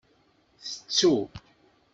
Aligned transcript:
Tettu. 0.63 1.13